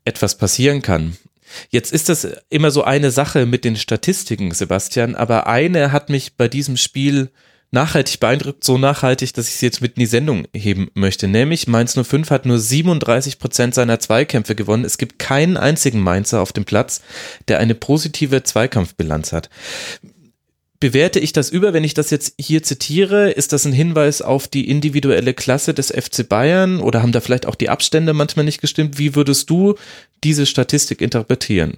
etwas 0.06 0.38
passieren 0.38 0.82
kann. 0.82 1.18
Jetzt 1.70 1.92
ist 1.94 2.10
das 2.10 2.28
immer 2.50 2.72
so 2.72 2.84
eine 2.84 3.12
Sache 3.12 3.46
mit 3.46 3.64
den 3.64 3.76
Statistiken, 3.76 4.54
Sebastian, 4.54 5.16
aber 5.16 5.48
eine 5.48 5.92
hat 5.92 6.10
mich 6.10 6.36
bei 6.36 6.48
diesem 6.48 6.78
Spiel 6.78 7.32
nachhaltig 7.72 8.20
beeindruckt, 8.20 8.64
so 8.64 8.78
nachhaltig, 8.78 9.34
dass 9.34 9.48
ich 9.48 9.56
sie 9.56 9.66
jetzt 9.66 9.82
mit 9.82 9.96
in 9.96 10.02
die 10.02 10.06
Sendung 10.06 10.48
heben 10.54 10.90
möchte. 10.94 11.28
Nämlich 11.28 11.68
Mainz 11.68 11.98
05 12.02 12.30
hat 12.30 12.46
nur 12.46 12.60
37 12.60 13.40
Prozent 13.40 13.76
seiner 13.76 14.00
Zweikämpfe 14.00 14.56
gewonnen. 14.56 14.86
Es 14.86 14.98
gibt 14.98 15.20
keinen 15.20 15.58
einzigen 15.58 16.00
Mainzer 16.00 16.42
auf 16.42 16.54
dem 16.54 16.66
Platz, 16.66 17.02
der 17.48 17.60
eine 17.60 17.76
positive 17.76 18.44
Zweikampfbilanz 18.44 19.34
hat. 19.34 19.50
Bewerte 20.80 21.20
ich 21.20 21.34
das 21.34 21.50
über, 21.50 21.74
wenn 21.74 21.84
ich 21.84 21.96
das 21.96 22.12
jetzt 22.12 22.36
hier 22.40 22.62
zitiere? 22.62 23.32
Ist 23.32 23.52
das 23.52 23.66
ein 23.66 23.74
Hinweis 23.74 24.22
auf 24.22 24.48
die 24.48 24.70
individuelle 24.70 25.34
Klasse 25.34 25.74
des 25.74 25.88
FC 25.92 26.28
Bayern 26.30 26.80
oder 26.80 27.02
haben 27.02 27.12
da 27.12 27.20
vielleicht 27.20 27.48
auch 27.48 27.56
die 27.56 27.70
Abstände 27.70 28.14
manchmal 28.14 28.46
nicht 28.46 28.62
gestimmt? 28.62 29.00
Wie 29.00 29.16
würdest 29.16 29.50
du 29.50 29.74
diese 30.24 30.46
Statistik 30.46 31.02
interpretieren? 31.02 31.78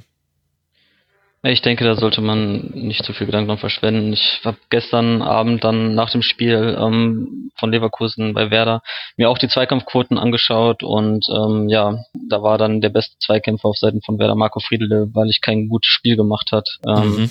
Ich 1.41 1.61
denke, 1.61 1.85
da 1.85 1.95
sollte 1.95 2.19
man 2.19 2.71
nicht 2.73 3.05
zu 3.05 3.13
viel 3.13 3.25
Gedanken 3.25 3.47
dran 3.47 3.57
verschwenden. 3.57 4.11
Ich 4.11 4.41
habe 4.43 4.57
gestern 4.69 5.21
Abend 5.21 5.63
dann 5.63 5.95
nach 5.95 6.11
dem 6.11 6.21
Spiel 6.21 6.77
ähm, 6.77 7.51
von 7.57 7.71
Leverkusen 7.71 8.33
bei 8.33 8.51
Werder 8.51 8.81
mir 9.15 9.29
auch 9.29 9.37
die 9.37 9.47
Zweikampfquoten 9.47 10.17
angeschaut 10.17 10.83
und 10.83 11.25
ähm, 11.29 11.69
ja, 11.69 11.97
da 12.29 12.41
war 12.41 12.57
dann 12.57 12.81
der 12.81 12.89
beste 12.89 13.17
Zweikämpfer 13.19 13.69
auf 13.69 13.77
Seiten 13.77 14.01
von 14.01 14.19
Werder 14.19 14.35
Marco 14.35 14.59
Friedle, 14.59 15.09
weil 15.13 15.29
ich 15.29 15.39
kein 15.39 15.69
gutes 15.69 15.89
Spiel 15.89 16.17
gemacht 16.17 16.51
hat. 16.51 16.67
Ähm, 16.85 17.09
Mhm. 17.19 17.29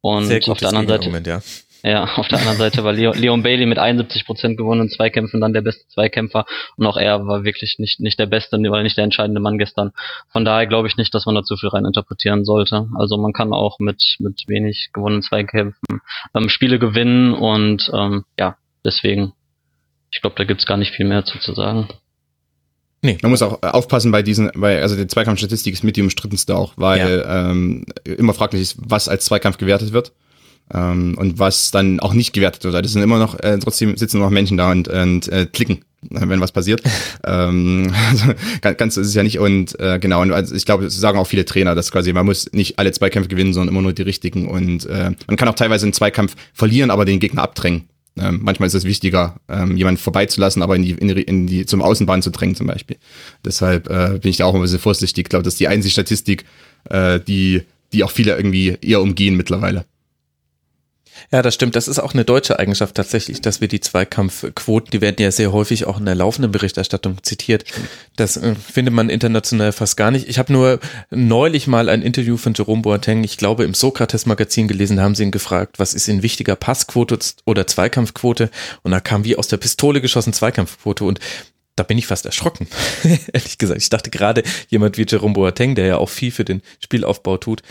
Und 0.00 0.26
Sehr 0.26 0.40
auf 0.48 0.58
der 0.58 0.68
anderen 0.68 0.86
Seite, 0.86 1.28
ja. 1.28 1.40
Ja, 1.82 2.04
auf 2.16 2.28
der 2.28 2.38
anderen 2.40 2.58
Seite 2.58 2.82
war 2.84 2.92
Leo, 2.92 3.12
Leon 3.12 3.42
Bailey 3.42 3.66
mit 3.66 3.78
71 3.78 4.26
Prozent 4.26 4.56
gewonnenen 4.56 4.88
Zweikämpfen 4.88 5.40
dann 5.40 5.52
der 5.52 5.60
beste 5.60 5.86
Zweikämpfer 5.88 6.44
und 6.76 6.86
auch 6.86 6.96
er 6.96 7.26
war 7.26 7.44
wirklich 7.44 7.76
nicht 7.78 8.00
nicht 8.00 8.18
der 8.18 8.26
beste, 8.26 8.58
weil 8.70 8.82
nicht 8.82 8.96
der 8.96 9.04
entscheidende 9.04 9.40
Mann 9.40 9.58
gestern. 9.58 9.92
Von 10.28 10.44
daher 10.44 10.66
glaube 10.66 10.88
ich 10.88 10.96
nicht, 10.96 11.14
dass 11.14 11.26
man 11.26 11.34
da 11.34 11.42
zu 11.42 11.56
viel 11.56 11.68
rein 11.68 11.84
interpretieren 11.84 12.44
sollte. 12.44 12.88
Also 12.96 13.16
man 13.16 13.32
kann 13.32 13.52
auch 13.52 13.78
mit 13.78 14.16
mit 14.18 14.42
wenig 14.48 14.90
gewonnenen 14.92 15.22
Zweikämpfen 15.22 16.00
ähm, 16.34 16.48
Spiele 16.48 16.78
gewinnen 16.78 17.32
und 17.32 17.90
ähm, 17.94 18.24
ja, 18.38 18.56
deswegen 18.84 19.32
ich 20.10 20.20
glaube, 20.20 20.36
da 20.36 20.44
gibt's 20.44 20.66
gar 20.66 20.78
nicht 20.78 20.94
viel 20.94 21.06
mehr 21.06 21.24
zu, 21.24 21.38
zu 21.38 21.54
sagen. 21.54 21.88
Man 23.02 23.30
muss 23.30 23.42
auch 23.42 23.62
äh, 23.62 23.66
aufpassen 23.66 24.10
bei 24.10 24.22
diesen, 24.22 24.50
bei, 24.56 24.82
also 24.82 24.96
die 24.96 25.06
Zweikampfstatistik 25.06 25.72
ist 25.74 25.84
mit 25.84 25.96
die 25.96 26.02
umstrittenste 26.02 26.56
auch, 26.56 26.72
weil 26.76 27.24
ähm, 27.28 27.84
immer 28.04 28.34
fraglich 28.34 28.62
ist, 28.62 28.76
was 28.78 29.08
als 29.08 29.26
Zweikampf 29.26 29.58
gewertet 29.58 29.92
wird 29.92 30.12
ähm, 30.72 31.16
und 31.18 31.38
was 31.38 31.70
dann 31.70 32.00
auch 32.00 32.14
nicht 32.14 32.32
gewertet 32.32 32.64
wird. 32.64 32.84
Das 32.84 32.92
sind 32.92 33.02
immer 33.02 33.18
noch, 33.18 33.38
äh, 33.40 33.58
trotzdem 33.58 33.96
sitzen 33.96 34.20
noch 34.20 34.30
Menschen 34.30 34.56
da 34.56 34.70
und, 34.70 34.88
und 34.88 35.28
äh, 35.28 35.46
klicken 35.46 35.84
wenn 36.10 36.40
was 36.40 36.52
passiert. 36.52 36.82
ähm, 37.26 37.92
also, 38.10 38.74
ganz 38.76 38.96
ist 38.96 39.08
es 39.08 39.14
ja 39.14 39.22
nicht. 39.22 39.38
Und 39.38 39.78
äh, 39.80 39.98
genau, 39.98 40.22
und 40.22 40.32
also 40.32 40.54
ich 40.54 40.64
glaube, 40.64 40.84
das 40.84 40.94
sagen 40.94 41.18
auch 41.18 41.26
viele 41.26 41.44
Trainer, 41.44 41.74
dass 41.74 41.90
quasi 41.90 42.12
man 42.12 42.26
muss 42.26 42.52
nicht 42.52 42.78
alle 42.78 42.92
Zweikämpfe 42.92 43.28
gewinnen, 43.28 43.52
sondern 43.52 43.74
immer 43.74 43.82
nur 43.82 43.92
die 43.92 44.02
richtigen. 44.02 44.48
Und 44.48 44.86
äh, 44.86 45.10
man 45.26 45.36
kann 45.36 45.48
auch 45.48 45.54
teilweise 45.54 45.86
einen 45.86 45.92
Zweikampf 45.92 46.36
verlieren, 46.52 46.90
aber 46.90 47.04
den 47.04 47.20
Gegner 47.20 47.42
abdrängen. 47.42 47.88
Ähm, 48.20 48.40
manchmal 48.42 48.66
ist 48.66 48.74
es 48.74 48.84
wichtiger, 48.84 49.36
ähm, 49.48 49.76
jemanden 49.76 50.00
vorbeizulassen, 50.00 50.62
aber 50.62 50.74
in 50.74 50.82
die, 50.82 50.90
in 50.92 51.08
die, 51.08 51.22
in 51.22 51.46
die 51.46 51.66
zum 51.66 51.82
Außenbahn 51.82 52.22
zu 52.22 52.30
drängen 52.30 52.56
zum 52.56 52.66
Beispiel. 52.66 52.96
Deshalb 53.44 53.88
äh, 53.88 54.18
bin 54.18 54.30
ich 54.30 54.38
da 54.38 54.46
auch 54.46 54.54
ein 54.54 54.60
bisschen 54.60 54.80
vorsichtig. 54.80 55.26
Ich 55.26 55.28
glaube, 55.30 55.44
das 55.44 55.54
ist 55.54 55.60
die 55.60 55.68
einzige 55.68 55.92
Statistik, 55.92 56.44
äh, 56.90 57.20
die, 57.20 57.62
die 57.92 58.02
auch 58.02 58.10
viele 58.10 58.36
irgendwie 58.36 58.76
eher 58.80 59.00
umgehen 59.00 59.36
mittlerweile. 59.36 59.84
Ja, 61.30 61.42
das 61.42 61.54
stimmt. 61.54 61.76
Das 61.76 61.88
ist 61.88 61.98
auch 61.98 62.14
eine 62.14 62.24
deutsche 62.24 62.58
Eigenschaft 62.58 62.94
tatsächlich, 62.94 63.40
dass 63.40 63.60
wir 63.60 63.68
die 63.68 63.80
Zweikampfquoten, 63.80 64.90
die 64.90 65.00
werden 65.00 65.16
ja 65.18 65.30
sehr 65.30 65.52
häufig 65.52 65.86
auch 65.86 65.98
in 65.98 66.06
der 66.06 66.14
laufenden 66.14 66.52
Berichterstattung 66.52 67.22
zitiert. 67.22 67.64
Das 68.16 68.36
äh, 68.36 68.54
findet 68.54 68.94
man 68.94 69.10
international 69.10 69.72
fast 69.72 69.96
gar 69.96 70.10
nicht. 70.10 70.28
Ich 70.28 70.38
habe 70.38 70.52
nur 70.52 70.80
neulich 71.10 71.66
mal 71.66 71.88
ein 71.88 72.02
Interview 72.02 72.36
von 72.36 72.54
Jerome 72.54 72.82
Boateng, 72.82 73.24
ich 73.24 73.36
glaube 73.36 73.64
im 73.64 73.74
Sokrates-Magazin 73.74 74.68
gelesen, 74.68 75.00
haben 75.00 75.14
sie 75.14 75.24
ihn 75.24 75.30
gefragt, 75.30 75.78
was 75.78 75.94
ist 75.94 76.08
Ihnen 76.08 76.22
wichtiger, 76.22 76.56
Passquote 76.56 77.18
oder 77.44 77.66
Zweikampfquote? 77.66 78.50
Und 78.82 78.92
da 78.92 79.00
kam 79.00 79.24
wie 79.24 79.36
aus 79.36 79.48
der 79.48 79.56
Pistole 79.56 80.00
geschossen 80.00 80.32
Zweikampfquote. 80.32 81.04
Und 81.04 81.20
da 81.78 81.84
bin 81.84 81.98
ich 81.98 82.06
fast 82.06 82.26
erschrocken, 82.26 82.66
ehrlich 83.32 83.58
gesagt. 83.58 83.80
Ich 83.80 83.88
dachte 83.88 84.10
gerade, 84.10 84.42
jemand 84.68 84.98
wie 84.98 85.06
Jerome 85.08 85.34
Boateng, 85.34 85.74
der 85.74 85.86
ja 85.86 85.96
auch 85.98 86.08
viel 86.08 86.32
für 86.32 86.44
den 86.44 86.62
Spielaufbau 86.80 87.36
tut, 87.36 87.62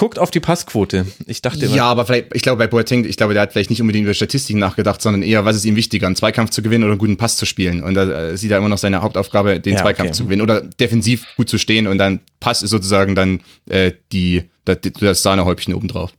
guckt 0.00 0.18
auf 0.18 0.30
die 0.30 0.40
Passquote. 0.40 1.04
Ich 1.26 1.42
dachte 1.42 1.66
Ja, 1.66 1.84
aber 1.84 2.06
vielleicht, 2.06 2.34
ich 2.34 2.40
glaube 2.40 2.56
bei 2.56 2.66
Boateng, 2.66 3.04
ich 3.04 3.18
glaube, 3.18 3.34
der 3.34 3.42
hat 3.42 3.52
vielleicht 3.52 3.68
nicht 3.68 3.82
unbedingt 3.82 4.04
über 4.04 4.14
Statistiken 4.14 4.58
nachgedacht, 4.58 5.02
sondern 5.02 5.22
eher, 5.22 5.44
was 5.44 5.56
ist 5.56 5.66
ihm 5.66 5.76
wichtiger, 5.76 6.06
einen 6.06 6.16
Zweikampf 6.16 6.48
zu 6.48 6.62
gewinnen 6.62 6.84
oder 6.84 6.92
einen 6.92 6.98
guten 6.98 7.18
Pass 7.18 7.36
zu 7.36 7.44
spielen. 7.44 7.82
Und 7.82 7.92
da 7.92 8.30
äh, 8.30 8.36
sieht 8.38 8.50
er 8.50 8.56
immer 8.56 8.70
noch 8.70 8.78
seine 8.78 9.02
Hauptaufgabe, 9.02 9.60
den 9.60 9.74
ja, 9.74 9.82
Zweikampf 9.82 10.08
okay. 10.08 10.16
zu 10.16 10.24
gewinnen 10.24 10.40
oder 10.40 10.62
defensiv 10.62 11.26
gut 11.36 11.50
zu 11.50 11.58
stehen 11.58 11.86
und 11.86 11.98
dann 11.98 12.20
Pass 12.40 12.62
ist 12.62 12.70
sozusagen 12.70 13.14
dann 13.14 13.40
äh, 13.68 13.92
die, 14.10 14.44
das, 14.64 14.78
das 15.00 15.22
Sahnehäubchen 15.22 15.74
obendrauf. 15.74 16.14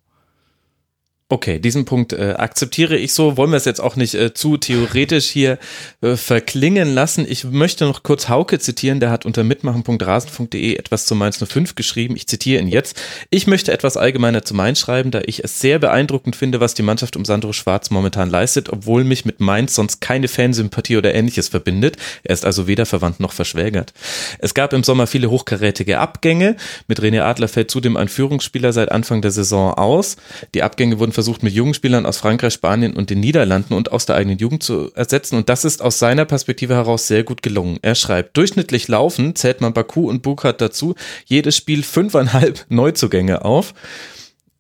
Okay, 1.32 1.60
diesen 1.60 1.86
Punkt 1.86 2.12
äh, 2.12 2.34
akzeptiere 2.38 2.98
ich 2.98 3.14
so. 3.14 3.38
Wollen 3.38 3.52
wir 3.52 3.58
es 3.58 3.64
jetzt 3.64 3.80
auch 3.80 3.96
nicht 3.96 4.16
äh, 4.16 4.34
zu 4.34 4.58
theoretisch 4.58 5.28
hier 5.28 5.60
äh, 6.02 6.18
verklingen 6.18 6.94
lassen. 6.94 7.26
Ich 7.26 7.46
möchte 7.46 7.86
noch 7.86 8.04
kurz 8.04 8.28
Hauke 8.28 8.60
zitieren. 8.60 9.00
Der 9.00 9.12
hat 9.12 9.26
unter 9.26 9.46
mitmachen.rasen.de 9.46 10.76
etwas 10.76 11.06
zu 11.06 11.16
Mainz 11.16 11.42
05 11.42 11.76
geschrieben. 11.76 12.18
Ich 12.18 12.28
zitiere 12.28 12.62
ihn 12.62 12.68
jetzt. 12.68 13.02
Ich 13.30 13.48
möchte 13.48 13.72
etwas 13.72 13.96
allgemeiner 13.96 14.44
zu 14.44 14.54
Mainz 14.54 14.82
schreiben, 14.82 15.10
da 15.10 15.22
ich 15.26 15.42
es 15.42 15.62
sehr 15.62 15.80
beeindruckend 15.80 16.36
finde, 16.36 16.60
was 16.60 16.74
die 16.74 16.84
Mannschaft 16.84 17.16
um 17.16 17.24
Sandro 17.24 17.54
Schwarz 17.54 17.92
momentan 17.92 18.30
leistet, 18.30 18.68
obwohl 18.68 19.06
mich 19.06 19.24
mit 19.24 19.40
Mainz 19.40 19.74
sonst 19.74 20.02
keine 20.02 20.28
Fansympathie 20.28 20.98
oder 20.98 21.16
ähnliches 21.16 21.48
verbindet. 21.48 21.96
Er 22.26 22.34
ist 22.34 22.44
also 22.44 22.68
weder 22.68 22.86
verwandt 22.86 23.22
noch 23.22 23.32
verschwägert. 23.32 23.94
Es 24.40 24.54
gab 24.54 24.74
im 24.74 24.84
Sommer 24.84 25.08
viele 25.08 25.30
hochkarätige 25.30 26.00
Abgänge. 26.00 26.58
Mit 26.90 27.00
René 27.00 27.22
Adler 27.22 27.48
fällt 27.48 27.72
zudem 27.72 27.96
ein 27.96 28.10
Führungsspieler 28.10 28.74
seit 28.74 28.92
Anfang 28.92 29.22
der 29.22 29.32
Saison 29.32 29.74
aus. 29.76 30.18
Die 30.56 30.62
Abgänge 30.62 31.00
wurden 31.00 31.14
versucht 31.22 31.44
mit 31.44 31.54
jungen 31.54 31.76
Spielern 31.76 32.08
aus 32.08 32.18
Frankreich, 32.18 32.54
Spanien 32.54 32.94
und 32.94 33.12
den 33.12 33.20
Niederlanden 33.20 33.76
und 33.76 33.92
aus 33.92 34.08
der 34.08 34.16
eigenen 34.16 34.40
Jugend 34.40 34.64
zu 34.64 34.92
ersetzen. 34.96 35.36
Und 35.36 35.50
das 35.50 35.66
ist 35.66 35.84
aus 35.84 36.00
seiner 36.00 36.26
Perspektive 36.26 36.74
heraus 36.74 37.06
sehr 37.06 37.24
gut 37.24 37.44
gelungen. 37.44 37.78
Er 37.84 37.94
schreibt, 37.94 38.36
durchschnittlich 38.38 38.88
laufen 38.88 39.36
zählt 39.36 39.62
man 39.62 39.74
Baku 39.74 40.10
und 40.10 40.24
Burkhardt 40.24 40.62
dazu, 40.62 40.96
jedes 41.26 41.56
Spiel 41.56 41.84
fünfeinhalb 41.84 42.66
Neuzugänge 42.70 43.46
auf 43.46 43.76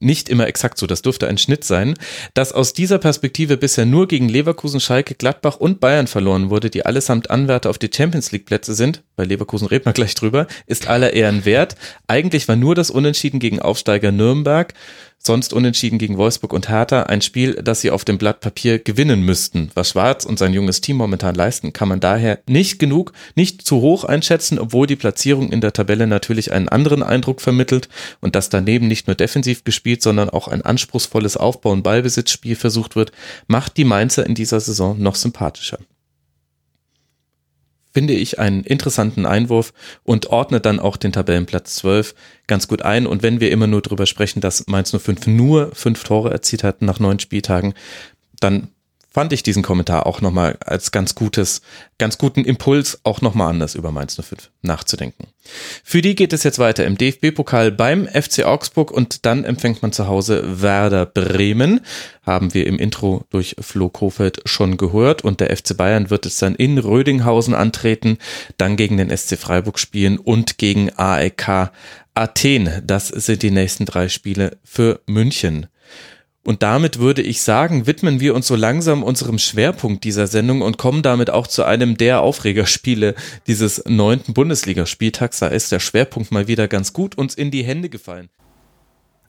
nicht 0.01 0.29
immer 0.29 0.47
exakt 0.47 0.79
so, 0.79 0.87
das 0.87 1.03
dürfte 1.03 1.27
ein 1.27 1.37
Schnitt 1.37 1.63
sein, 1.63 1.93
dass 2.33 2.53
aus 2.53 2.73
dieser 2.73 2.97
Perspektive 2.97 3.55
bisher 3.55 3.85
nur 3.85 4.07
gegen 4.07 4.29
Leverkusen, 4.29 4.79
Schalke, 4.79 5.13
Gladbach 5.13 5.57
und 5.57 5.79
Bayern 5.79 6.07
verloren 6.07 6.49
wurde, 6.49 6.71
die 6.71 6.85
allesamt 6.85 7.29
Anwärter 7.29 7.69
auf 7.69 7.77
die 7.77 7.91
Champions 7.93 8.31
League 8.31 8.47
Plätze 8.47 8.73
sind, 8.73 9.03
bei 9.21 9.25
Leverkusen 9.25 9.67
reden 9.67 9.85
wir 9.85 9.93
gleich 9.93 10.15
drüber, 10.15 10.47
ist 10.65 10.87
aller 10.87 11.13
Ehren 11.13 11.45
wert. 11.45 11.75
Eigentlich 12.07 12.47
war 12.47 12.55
nur 12.55 12.73
das 12.73 12.89
Unentschieden 12.89 13.39
gegen 13.39 13.59
Aufsteiger 13.59 14.11
Nürnberg 14.11 14.73
sonst 15.23 15.53
unentschieden 15.53 15.99
gegen 15.99 16.17
Wolfsburg 16.17 16.53
und 16.53 16.69
Hertha, 16.69 17.03
ein 17.03 17.21
Spiel, 17.21 17.53
das 17.53 17.81
sie 17.81 17.91
auf 17.91 18.03
dem 18.03 18.17
Blatt 18.17 18.39
Papier 18.39 18.79
gewinnen 18.79 19.21
müssten. 19.21 19.69
Was 19.75 19.89
Schwarz 19.89 20.25
und 20.25 20.39
sein 20.39 20.53
junges 20.53 20.81
Team 20.81 20.97
momentan 20.97 21.35
leisten, 21.35 21.73
kann 21.73 21.87
man 21.87 21.99
daher 21.99 22.39
nicht 22.47 22.79
genug, 22.79 23.13
nicht 23.35 23.61
zu 23.61 23.81
hoch 23.81 24.03
einschätzen, 24.03 24.57
obwohl 24.57 24.87
die 24.87 24.95
Platzierung 24.95 25.51
in 25.51 25.61
der 25.61 25.73
Tabelle 25.73 26.07
natürlich 26.07 26.51
einen 26.51 26.69
anderen 26.69 27.03
Eindruck 27.03 27.41
vermittelt 27.41 27.87
und 28.19 28.35
dass 28.35 28.49
daneben 28.49 28.87
nicht 28.87 29.05
nur 29.05 29.15
defensiv 29.15 29.63
gespielt, 29.63 30.01
sondern 30.01 30.31
auch 30.31 30.47
ein 30.47 30.63
anspruchsvolles 30.63 31.37
Aufbau- 31.37 31.71
und 31.71 31.83
Ballbesitzspiel 31.83 32.55
versucht 32.55 32.95
wird, 32.95 33.11
macht 33.45 33.77
die 33.77 33.85
Mainzer 33.85 34.25
in 34.25 34.33
dieser 34.33 34.59
Saison 34.59 34.99
noch 34.99 35.15
sympathischer 35.15 35.77
finde 37.93 38.13
ich 38.13 38.39
einen 38.39 38.63
interessanten 38.63 39.25
Einwurf 39.25 39.73
und 40.03 40.27
ordnet 40.27 40.65
dann 40.65 40.79
auch 40.79 40.97
den 40.97 41.11
Tabellenplatz 41.11 41.75
12 41.75 42.15
ganz 42.47 42.67
gut 42.67 42.81
ein. 42.81 43.05
Und 43.05 43.23
wenn 43.23 43.39
wir 43.39 43.51
immer 43.51 43.67
nur 43.67 43.81
darüber 43.81 44.05
sprechen, 44.05 44.41
dass 44.41 44.67
Mainz 44.67 44.95
05 44.97 45.27
nur 45.27 45.71
fünf 45.73 46.03
Tore 46.03 46.31
erzielt 46.31 46.63
hat 46.63 46.81
nach 46.81 46.99
neun 46.99 47.19
Spieltagen, 47.19 47.73
dann 48.39 48.69
fand 49.11 49.33
ich 49.33 49.43
diesen 49.43 49.61
Kommentar 49.61 50.07
auch 50.07 50.21
nochmal 50.21 50.57
als 50.65 50.91
ganz 50.91 51.15
gutes, 51.15 51.61
ganz 51.97 52.17
guten 52.17 52.45
Impuls, 52.45 53.01
auch 53.03 53.21
nochmal 53.21 53.49
anders 53.49 53.75
über 53.75 53.91
Mainz 53.91 54.15
05 54.15 54.49
nachzudenken. 54.61 55.27
Für 55.83 56.01
die 56.01 56.15
geht 56.15 56.31
es 56.33 56.43
jetzt 56.43 56.59
weiter 56.59 56.85
im 56.85 56.97
DFB-Pokal 56.97 57.71
beim 57.71 58.07
FC 58.07 58.45
Augsburg 58.45 58.89
und 58.89 59.25
dann 59.25 59.43
empfängt 59.43 59.81
man 59.81 59.91
zu 59.91 60.07
Hause 60.07 60.61
Werder 60.61 61.05
Bremen. 61.05 61.81
Haben 62.25 62.53
wir 62.53 62.65
im 62.67 62.79
Intro 62.79 63.25
durch 63.29 63.55
Flo 63.59 63.89
Kofeld 63.89 64.41
schon 64.45 64.77
gehört 64.77 65.23
und 65.23 65.41
der 65.41 65.55
FC 65.55 65.75
Bayern 65.75 66.09
wird 66.09 66.25
es 66.25 66.37
dann 66.37 66.55
in 66.55 66.77
Rödinghausen 66.77 67.53
antreten, 67.53 68.17
dann 68.57 68.77
gegen 68.77 68.97
den 68.97 69.15
SC 69.15 69.37
Freiburg 69.37 69.77
spielen 69.77 70.19
und 70.19 70.57
gegen 70.57 70.89
AEK 70.95 71.71
Athen. 72.13 72.81
Das 72.85 73.09
sind 73.09 73.43
die 73.43 73.51
nächsten 73.51 73.85
drei 73.85 74.07
Spiele 74.07 74.57
für 74.63 75.01
München. 75.05 75.67
Und 76.43 76.63
damit 76.63 76.97
würde 76.97 77.21
ich 77.21 77.43
sagen, 77.43 77.85
widmen 77.85 78.19
wir 78.19 78.33
uns 78.33 78.47
so 78.47 78.55
langsam 78.55 79.03
unserem 79.03 79.37
Schwerpunkt 79.37 80.03
dieser 80.03 80.25
Sendung 80.25 80.63
und 80.63 80.79
kommen 80.79 81.03
damit 81.03 81.29
auch 81.29 81.45
zu 81.45 81.63
einem 81.63 81.97
der 81.97 82.21
Aufregerspiele 82.21 83.13
dieses 83.45 83.83
neunten 83.85 84.33
Bundesligaspieltags. 84.33 85.39
Da 85.39 85.47
ist 85.47 85.71
der 85.71 85.79
Schwerpunkt 85.79 86.31
mal 86.31 86.47
wieder 86.47 86.67
ganz 86.67 86.93
gut 86.93 87.15
uns 87.15 87.35
in 87.35 87.51
die 87.51 87.63
Hände 87.63 87.89
gefallen. 87.89 88.29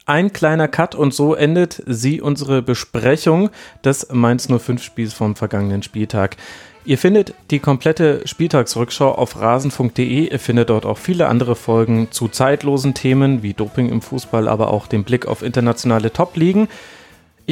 Ein 0.07 0.33
kleiner 0.33 0.69
Cut 0.69 0.95
und 0.95 1.14
so 1.14 1.35
endet 1.35 1.83
sie 1.87 2.21
unsere 2.21 2.62
Besprechung 2.62 3.50
des 3.85 4.09
Mainz 4.11 4.49
05 4.49 4.83
Spiels 4.83 5.12
vom 5.12 5.37
vergangenen 5.37 5.83
Spieltag. 5.83 6.37
Ihr 6.85 6.99
findet 6.99 7.35
die 7.52 7.61
komplette 7.61 8.26
Spieltagsrückschau 8.26 9.12
auf 9.12 9.38
rasen.de. 9.38 10.31
Ihr 10.33 10.38
findet 10.40 10.71
dort 10.71 10.87
auch 10.87 10.99
viele 10.99 11.28
andere 11.28 11.54
Folgen 11.54 12.09
zu 12.11 12.26
zeitlosen 12.26 12.95
Themen 12.95 13.45
wie 13.45 13.52
Doping 13.52 13.90
im 13.90 14.02
Fußball, 14.02 14.49
aber 14.49 14.73
auch 14.73 14.88
den 14.88 15.04
Blick 15.04 15.26
auf 15.26 15.42
internationale 15.42 16.12
Top-Ligen. 16.12 16.66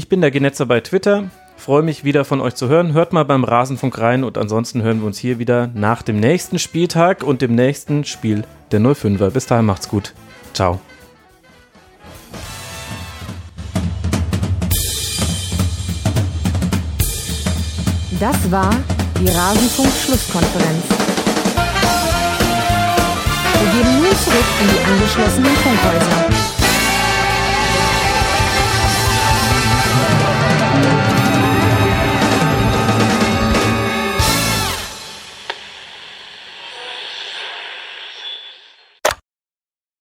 Ich 0.00 0.08
bin 0.08 0.22
der 0.22 0.30
Genetzer 0.30 0.64
bei 0.64 0.80
Twitter. 0.80 1.24
Freue 1.58 1.82
mich 1.82 2.04
wieder 2.04 2.24
von 2.24 2.40
euch 2.40 2.54
zu 2.54 2.70
hören. 2.70 2.94
Hört 2.94 3.12
mal 3.12 3.26
beim 3.26 3.44
Rasenfunk 3.44 3.98
rein 3.98 4.24
und 4.24 4.38
ansonsten 4.38 4.80
hören 4.80 5.00
wir 5.00 5.06
uns 5.06 5.18
hier 5.18 5.38
wieder 5.38 5.66
nach 5.74 6.00
dem 6.00 6.18
nächsten 6.18 6.58
Spieltag 6.58 7.22
und 7.22 7.42
dem 7.42 7.54
nächsten 7.54 8.06
Spiel 8.06 8.44
der 8.72 8.80
05er. 8.80 9.28
Bis 9.28 9.44
dahin 9.44 9.66
macht's 9.66 9.90
gut. 9.90 10.14
Ciao. 10.54 10.80
Das 18.18 18.50
war 18.50 18.74
die 19.20 19.28
Rasenfunk-Schlusskonferenz. 19.28 20.84
Wir 23.52 23.70
gehen 23.70 23.96
nun 23.98 24.16
zurück 24.16 24.46
in 24.62 24.66
die 24.66 24.82
angeschlossenen 24.92 25.56
Funkhäuser. 25.56 26.49